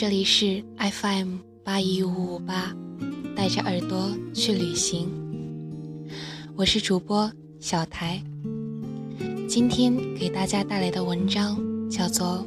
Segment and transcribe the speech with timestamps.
[0.00, 2.74] 这里是 FM 八一五五八，
[3.36, 5.06] 带着耳朵去旅行。
[6.56, 7.30] 我是主播
[7.60, 8.24] 小台，
[9.46, 11.60] 今天给大家带来的文章
[11.90, 12.46] 叫做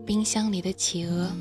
[0.04, 1.32] 《冰箱里的企鹅》。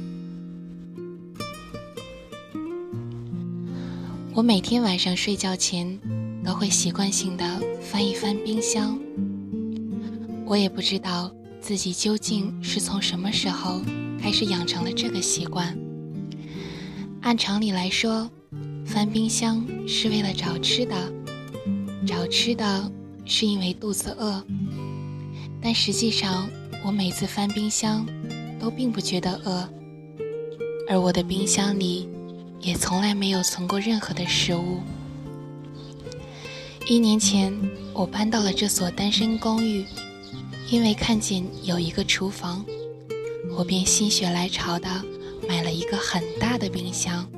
[4.34, 6.00] 我每天晚上睡觉前
[6.46, 8.98] 都会习惯性的翻一翻冰箱。
[10.46, 11.30] 我也不知道
[11.60, 13.82] 自己究竟是从什么时候。
[14.22, 15.76] 开始养成了这个习惯。
[17.22, 18.30] 按常理来说，
[18.86, 20.96] 翻冰箱是为了找吃的，
[22.06, 22.92] 找吃的
[23.26, 24.44] 是因为肚子饿。
[25.60, 26.48] 但实际上，
[26.86, 28.06] 我每次翻冰箱
[28.60, 29.68] 都并不觉得饿，
[30.88, 32.08] 而我的冰箱里
[32.60, 34.82] 也从来没有存过任何的食物。
[36.88, 37.56] 一年前，
[37.94, 39.84] 我搬到了这所单身公寓，
[40.70, 42.64] 因为看见有一个厨房。
[43.62, 44.90] 我便心血来潮的
[45.48, 47.30] 买了一个很大的冰箱，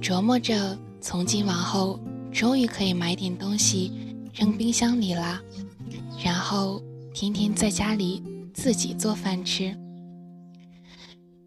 [0.00, 2.00] 琢磨着从今往后
[2.32, 3.92] 终于可以买点东西
[4.32, 5.38] 扔冰箱里啦，
[6.24, 6.82] 然后
[7.12, 8.22] 天天在家里
[8.54, 9.76] 自己做饭吃。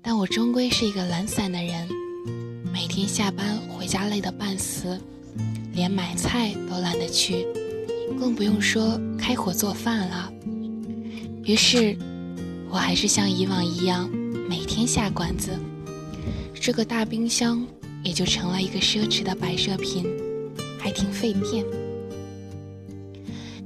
[0.03, 1.89] 但我终归是一个懒散的人，
[2.71, 5.01] 每天下班回家累得半死，
[5.73, 7.47] 连买菜都懒得去，
[8.19, 10.31] 更不用说开火做饭了。
[11.43, 11.97] 于是。
[12.73, 14.09] 我还是像以往一样
[14.49, 15.51] 每天下馆子，
[16.59, 17.63] 这个大冰箱
[18.03, 20.07] 也就成了一个奢侈的摆设品，
[20.79, 21.63] 还挺费电。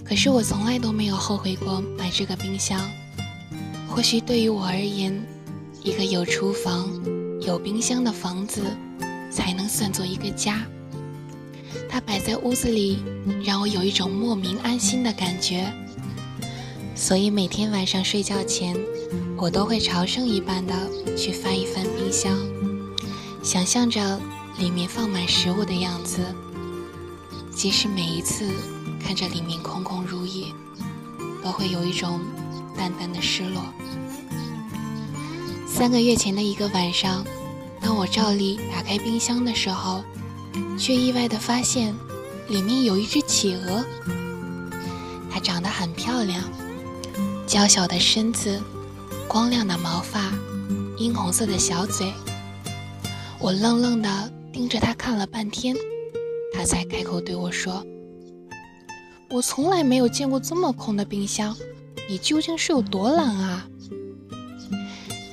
[0.03, 2.85] 可是我从来都没有后悔过买这个冰箱。
[3.87, 5.25] 或许对于我而言，
[5.81, 6.89] 一个有厨房、
[7.39, 8.61] 有冰箱的房子
[9.31, 10.67] 才能算作一个家。
[11.87, 12.97] 它摆在屋子里，
[13.45, 15.65] 让我有一种莫名安心的感觉。
[16.93, 18.75] 所以每天晚上睡觉前，
[19.37, 20.73] 我都会朝圣一般的
[21.15, 22.37] 去翻一翻冰箱，
[23.41, 24.19] 想象着
[24.57, 26.19] 里面放满食物的样子。
[27.51, 28.45] 即使每一次
[28.99, 30.45] 看着里面空空如也，
[31.43, 32.19] 都会有一种
[32.77, 33.63] 淡淡的失落。
[35.65, 37.25] 三个月前的一个晚上，
[37.81, 40.03] 当我照例打开冰箱的时候，
[40.77, 41.95] 却意外的发现
[42.47, 43.85] 里面有一只企鹅，
[45.31, 46.43] 它长得很漂亮。
[47.45, 48.61] 娇小的身子，
[49.27, 50.31] 光亮的毛发，
[50.97, 52.13] 殷红色的小嘴。
[53.39, 55.75] 我愣愣地盯着他看了半天，
[56.53, 57.85] 他才开口对我说
[59.29, 61.55] ：“我从来没有见过这么空的冰箱，
[62.09, 63.67] 你究竟是有多懒啊？”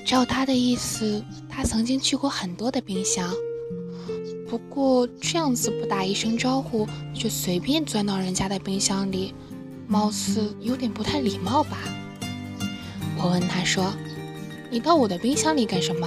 [0.05, 3.33] 照他的意思，他曾经去过很多的冰箱，
[4.51, 9.33] 不过这样子不打一声招呼就随便钻到人家的冰箱里，
[9.87, 11.79] 貌似有点不太礼貌吧。
[13.25, 13.91] 我问他说
[14.69, 16.07] ：“你到我的冰箱里干什么？”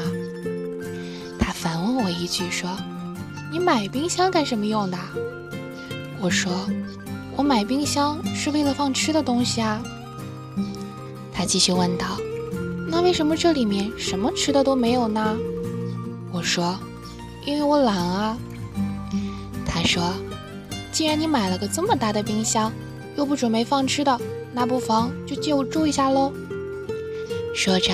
[1.39, 2.69] 他反问我一句说
[3.51, 4.97] ：“你买冰箱干什么用的？”
[6.21, 6.69] 我说
[7.35, 9.81] ：“我买冰箱是为了放吃的东西啊。”
[11.33, 12.19] 他继续问道
[12.87, 15.35] ：“那为什么这里面什么吃的都没有呢？”
[16.31, 16.77] 我说
[17.47, 18.37] ：“因为我懒啊。”
[19.65, 20.13] 他说
[20.93, 22.71] ：“既然你买了个这么大的冰箱，
[23.15, 24.21] 又不准备放吃的，
[24.53, 26.31] 那不妨就借我住一下喽。”
[27.57, 27.91] 说着，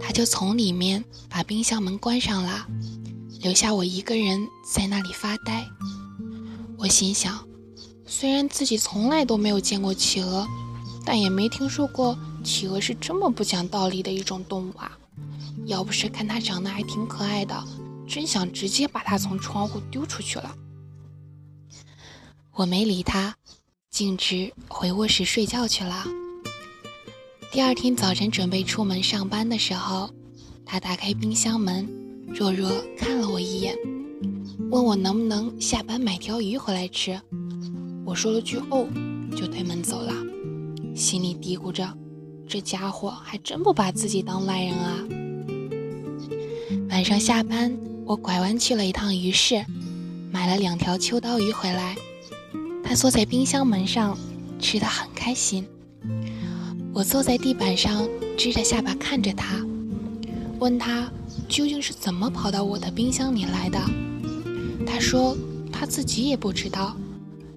[0.00, 2.64] 他就从里面把冰箱门关上了，
[3.40, 5.66] 留下我一个人在那里发呆。
[6.78, 7.44] 我心想，
[8.06, 10.46] 虽然自己从来都没有见过企鹅，
[11.04, 14.96] 但也没听说过企鹅是这么不讲道理的一种动物啊！
[15.66, 17.60] 要不是看它长得还挺可爱的，
[18.06, 20.54] 真想直接把它从窗户丢出去了。
[22.52, 23.34] 我没理他，
[23.90, 26.04] 径直回卧室睡觉去了。
[27.52, 30.08] 第二天早晨准备出门上班的时候，
[30.64, 31.86] 他打开冰箱门，
[32.28, 33.76] 弱弱看了我一眼，
[34.70, 37.20] 问我能不能下班买条鱼回来吃。
[38.06, 38.88] 我说了句“哦”，
[39.36, 40.14] 就推门走了，
[40.96, 41.86] 心里嘀咕着：
[42.48, 44.96] 这家伙还真不把自己当外人啊。
[46.88, 47.76] 晚上下班，
[48.06, 49.62] 我拐弯去了一趟鱼市，
[50.30, 51.94] 买了两条秋刀鱼回来。
[52.82, 54.16] 他坐在冰箱门上，
[54.58, 55.66] 吃得很开心。
[56.94, 58.06] 我坐在地板上，
[58.36, 59.56] 支着下巴看着他，
[60.58, 61.10] 问他
[61.48, 63.80] 究竟是怎么跑到我的冰箱里来的。
[64.86, 65.34] 他说
[65.72, 66.94] 他自己也不知道，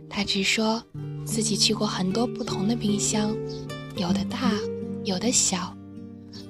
[0.10, 0.82] 他只说
[1.26, 3.36] 自己去过很多不同的冰箱，
[3.98, 4.54] 有的大，
[5.04, 5.76] 有的小，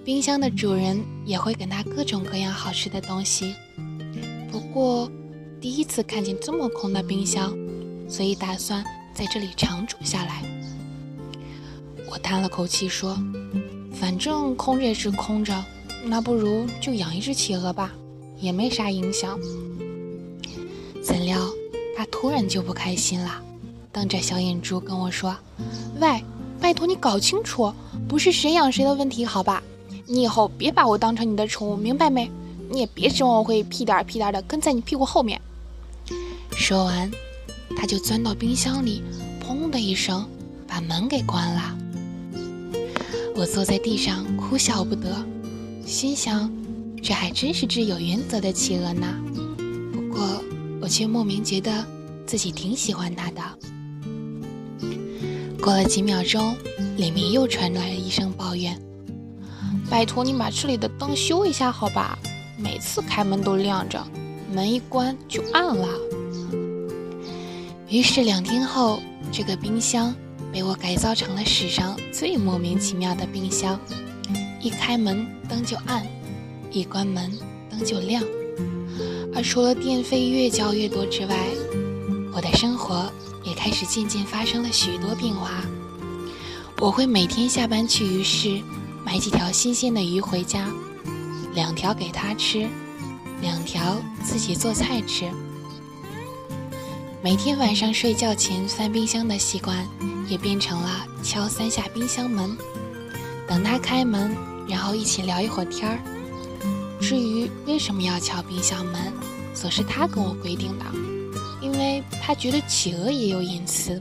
[0.04, 3.56] 冰箱的主人也会给他各种各样好吃的东西。
[4.52, 5.12] 不过
[5.60, 7.52] 第一次看见这么空的冰箱，
[8.08, 10.44] 所以打算在这里常住下来。
[12.10, 13.18] 我叹了口气说
[13.94, 15.64] ：“反正空着也是空着，
[16.04, 17.92] 那不如就养一只企鹅吧，
[18.40, 19.40] 也没啥影响。
[21.04, 21.40] 怎料
[21.98, 23.42] 他突然就不开心了，
[23.92, 25.36] 瞪着小眼珠跟我说
[26.00, 26.24] ：“喂，
[26.60, 27.74] 拜托你搞清楚，
[28.08, 29.62] 不是谁养谁的问题，好吧？
[30.06, 32.30] 你以后别把我当成你的宠物，明白没？
[32.70, 35.42] 你也别指望我会屁颠儿屁颠儿的跟在你屁股后面。”
[36.56, 37.10] 说完，
[37.78, 39.04] 他就钻到冰箱里，
[39.44, 40.28] 砰的一声
[40.68, 41.78] 把门给关了。
[43.36, 45.14] 我坐在地上哭笑不得。
[45.86, 46.50] 心想，
[47.04, 49.08] 这还真是只有原则的企鹅呢。
[49.94, 50.42] 不过，
[50.82, 51.86] 我却莫名觉得
[52.26, 53.42] 自己挺喜欢它的。
[55.62, 56.56] 过了几秒钟，
[56.96, 58.80] 里面又传来了一声抱怨
[59.92, 62.18] ：“拜托你把这里的灯修一下，好吧？
[62.58, 64.02] 每次开门都亮着，
[64.54, 65.90] 门一关就暗了。”
[67.90, 70.16] 于是两天后，这个冰箱
[70.56, 73.78] 被我改造成了史上最莫名其妙的冰箱。
[74.62, 76.08] 一开门灯就暗，
[76.72, 77.30] 一关门
[77.70, 78.24] 灯就亮，
[79.36, 81.36] 而除了电费越交越多之外，
[82.34, 83.12] 我的生活
[83.44, 85.62] 也开始渐渐发生了许多变化。
[86.80, 88.58] 我会每天下班去鱼市
[89.04, 90.70] 买几条新鲜的鱼回家，
[91.54, 92.66] 两条给他吃，
[93.42, 95.30] 两条自己做菜吃。
[97.26, 99.84] 每天晚上睡觉前翻冰箱的习惯
[100.28, 102.56] 也变成了敲三下冰箱门，
[103.48, 104.32] 等他开门。
[104.70, 105.98] 然后一起聊一会儿天儿。
[107.02, 109.12] 至于为什么要敲冰箱门，
[109.56, 110.86] 则是他跟我规定的，
[111.64, 114.00] 因为他觉得企鹅也有隐私，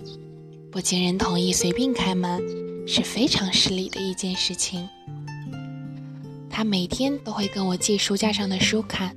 [0.70, 2.42] 不经人同意随便开门
[2.86, 4.86] 是非常失礼的一件事情。
[6.50, 9.16] 他每天都会跟我借书架上的书看，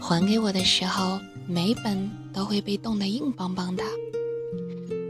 [0.00, 1.18] 还给我的时候，
[1.50, 3.82] 每本都会被冻得硬邦邦的。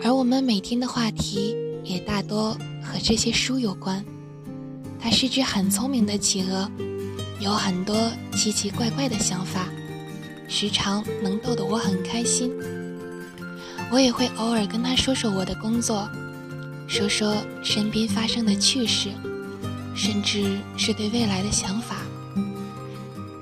[0.01, 4.05] 而我们每天的话题也大多和这些书有关。
[5.01, 6.71] 它是只很聪明的企鹅，
[7.41, 9.69] 有很多奇奇怪怪的想法，
[10.47, 12.53] 时常能逗得我很开心。
[13.91, 16.09] 我也会偶尔跟他说说我的工作，
[16.87, 19.09] 说说身边发生的趣事，
[19.93, 21.97] 甚至是对未来的想法。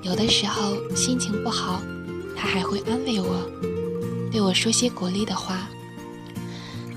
[0.01, 1.79] 有的时候心情不好，
[2.37, 3.49] 他还会安慰我，
[4.31, 5.67] 对我说些鼓励的话。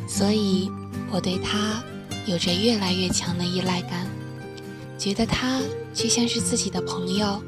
[0.06, 0.70] 所以，
[1.10, 1.82] 我对他
[2.26, 4.06] 有着越来越强的依赖感。
[4.98, 5.62] 觉得他
[5.94, 7.42] 就像是自己的朋友，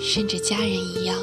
[0.00, 1.14] 甚至家人一样。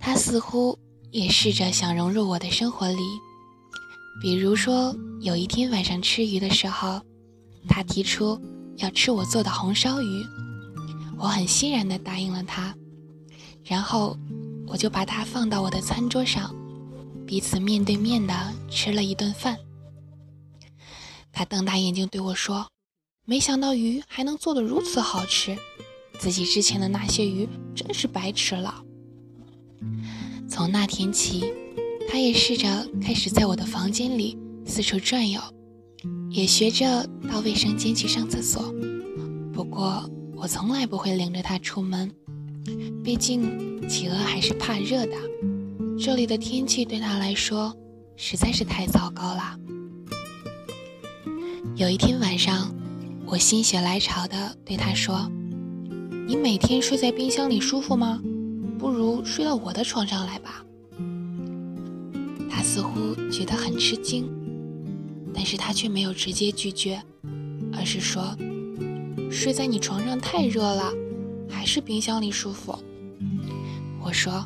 [0.00, 0.76] 他似乎
[1.12, 2.98] 也试着想融入我的生活里。
[4.20, 7.00] 比如说，有一天晚上吃鱼的时候，
[7.68, 8.40] 他提出
[8.78, 10.24] 要吃我做的红烧鱼，
[11.16, 12.74] 我很欣然地答应了他。
[13.68, 14.16] 然后，
[14.66, 16.54] 我就把它放到我的餐桌上，
[17.26, 18.34] 彼此面对面的
[18.70, 19.58] 吃了一顿饭。
[21.30, 22.66] 他瞪大眼睛对我说。
[23.26, 25.54] 没想到鱼还能做得如此好吃，
[26.18, 28.82] 自己之前的那些鱼真是白吃了。
[30.48, 31.52] 从那天起，
[32.08, 35.38] 他也试着开始在我的房间里四处转悠，
[36.30, 38.72] 也学着到卫生间去上厕所。
[39.52, 42.10] 不过，我从来不会领着他出门，
[43.04, 45.16] 毕竟企鹅还是怕热的，
[45.98, 47.74] 这里的天气对他来说
[48.16, 49.58] 实在是太糟糕了。
[51.76, 52.74] 有一天晚上。
[53.30, 55.30] 我心血来潮地对他说
[56.26, 58.22] ：“你每天睡在冰箱里舒服吗？
[58.78, 60.64] 不如睡到我的床上来吧。”
[62.48, 64.26] 他似乎觉得很吃惊，
[65.34, 67.02] 但是他却没有直接拒绝，
[67.70, 68.34] 而是说
[69.30, 70.90] ：“睡在你床上太热了，
[71.50, 72.78] 还是冰箱里舒服。”
[74.02, 74.44] 我说：“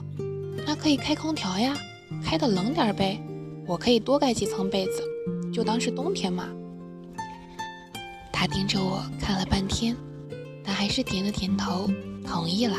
[0.66, 1.76] 那可以开空调呀，
[2.25, 3.23] 开的冷点呗，
[3.66, 5.02] 我可以多盖几层被子，
[5.52, 6.49] 就当是冬天嘛。”
[8.32, 9.97] 他盯着我看了半天，
[10.64, 11.88] 但还是点了点头，
[12.26, 12.76] 同意了。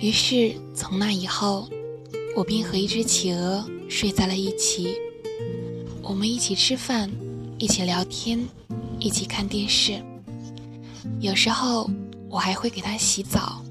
[0.00, 1.68] 于是从那以后，
[2.34, 4.94] 我便和一只企鹅睡在了一起。
[6.02, 7.10] 我们一起吃饭，
[7.58, 8.40] 一起聊天，
[8.98, 10.02] 一起看电视。
[11.20, 11.88] 有时候
[12.28, 13.62] 我还会给它洗澡，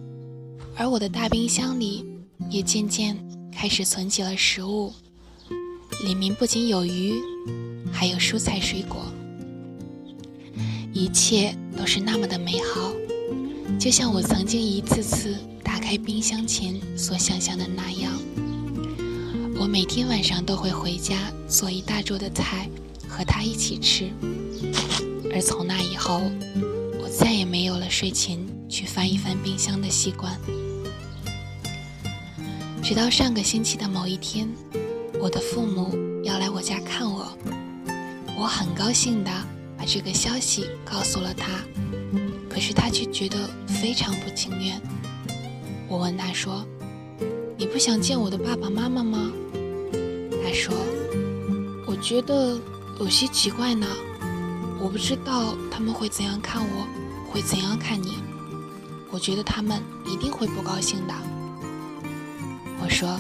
[0.75, 2.05] 而我的大冰箱里
[2.50, 3.17] 也渐渐
[3.51, 4.93] 开始存起了食物，
[6.03, 7.13] 里面不仅有鱼，
[7.91, 9.05] 还有蔬菜水果。
[10.93, 12.91] 一切都是那么的美好，
[13.79, 18.12] 就像我曾经一次次打开冰箱前所想象的那样。
[19.59, 22.69] 我每天晚上都会回家做一大桌的菜，
[23.07, 24.09] 和他一起吃。
[25.31, 26.24] 而从那以后，
[27.89, 28.38] 睡前
[28.69, 30.39] 去翻一翻冰箱的习惯。
[32.84, 34.48] 直到上个星期的某一天，
[35.19, 37.38] 我的父母要来我家看我，
[38.38, 39.31] 我很高兴的。
[39.79, 41.63] 把这个消息告诉了他，
[42.50, 44.77] 可是他却觉得非常不情愿。
[45.88, 46.67] 我问他说
[47.55, 49.31] ：“你不想见我的爸爸妈妈吗？”
[50.43, 50.75] 他说
[51.88, 52.60] ：“我觉得
[53.00, 53.88] 有些奇怪呢，
[54.81, 56.86] 我不知道他们会怎样看我，
[57.29, 58.17] 会怎样看你。
[59.12, 61.13] 我觉得他们一定会不高兴的。”
[62.81, 63.19] 我说：“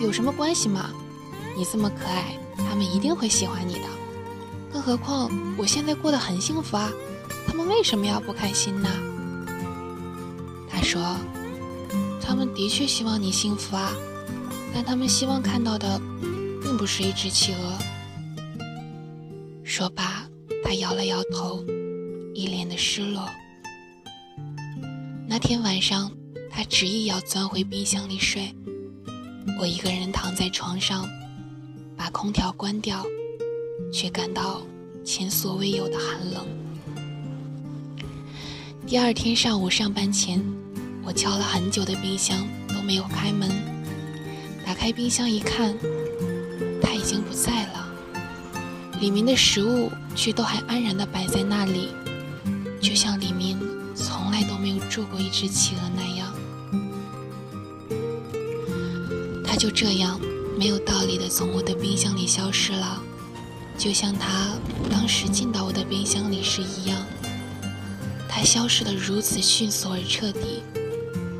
[0.00, 0.90] 有什么关系嘛？
[1.56, 3.88] 你这么可爱，他们一定会喜欢你的。
[4.72, 6.90] 更何况我现在过得很幸福啊，
[7.46, 8.88] 他们为什么要不开心呢？”
[10.70, 11.16] 他说
[12.20, 13.92] ：“他们的确希望你幸福啊，
[14.72, 16.00] 但他们希望看到的。”
[16.60, 17.78] 并不是一只企鹅。
[19.64, 20.26] 说罢，
[20.62, 21.64] 他摇了摇头，
[22.38, 23.28] 一脸的失落。
[25.26, 26.08] 那天晚上，
[26.48, 28.54] 他执意要钻回冰箱里睡。
[29.58, 31.04] 我一个人躺在床上，
[31.96, 33.04] 把空调关掉，
[33.92, 34.62] 却感到
[35.04, 36.46] 前所未有的寒冷。
[38.86, 40.40] 第二天上午上班前，
[41.02, 43.50] 我敲了很久的冰箱都没有开门。
[44.64, 45.76] 打开冰箱一看。
[46.80, 47.92] 他已经不在了，
[49.00, 51.88] 里面的食物却都还安然地摆在那里，
[52.80, 53.58] 就像里面
[53.94, 56.32] 从来都没有住过一只企鹅那样。
[59.44, 60.20] 它就这样
[60.58, 63.02] 没有道理地从我的冰箱里消失了，
[63.76, 64.56] 就像它
[64.90, 67.04] 当时进到我的冰箱里时一样。
[68.28, 70.62] 它消失得如此迅速而彻底，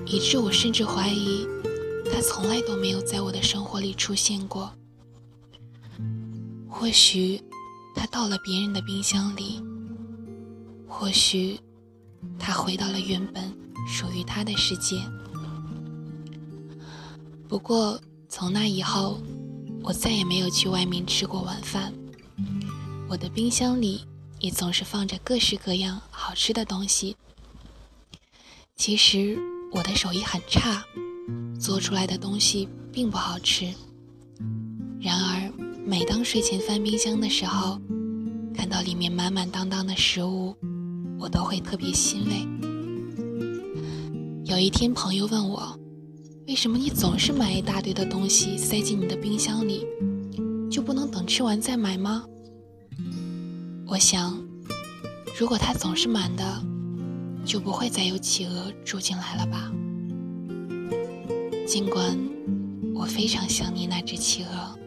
[0.07, 1.47] 以致我甚至怀疑
[2.13, 4.73] 它从来都没有在我的生活里出现过。
[6.69, 7.41] 或许，
[7.95, 9.61] 他到了别人的冰箱里；
[10.89, 11.61] 或许，
[12.39, 13.55] 他回到了原本
[13.87, 14.97] 属于他的世界。
[17.47, 19.21] 不过，从那以后，
[19.83, 21.93] 我再也没有去外面吃过晚饭。
[23.09, 24.05] 我的冰箱里
[24.41, 27.17] 也总是放着各式各样好吃的东西。
[28.75, 29.39] 其实，
[29.73, 30.85] 我的手艺很差，
[31.61, 33.73] 做出来的东西并不好吃。
[35.01, 35.53] 然而，
[35.87, 37.81] 每当睡前翻冰箱的时候，
[38.55, 40.55] 看到里面满满当当的食物，
[41.19, 42.47] 我都会特别欣慰。
[44.45, 45.79] 有一天，朋友问我
[46.47, 49.85] ：“为什么你总是买一大堆的东西塞进你的冰箱里，
[50.71, 52.25] 就不能等吃完再买吗？”
[53.87, 54.39] 我想，
[55.39, 56.63] 如果它总是满的，
[57.45, 59.73] 就不会再有企鹅住进来了吧。
[61.67, 62.17] 尽管
[62.95, 64.78] 我非常想念那只企鹅。